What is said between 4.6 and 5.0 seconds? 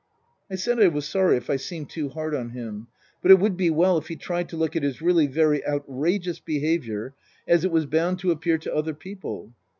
at his